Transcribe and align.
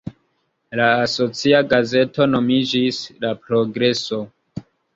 La 0.79 0.87
asocia 1.01 1.59
gazeto 1.75 2.27
nomiĝis 2.33 3.05
"La 3.27 3.37
Progreso". 3.47 4.23